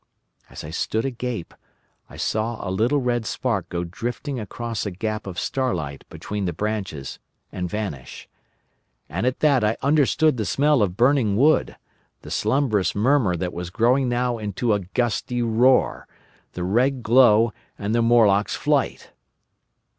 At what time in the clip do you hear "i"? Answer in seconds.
0.63-0.71, 2.09-2.17, 9.63-9.77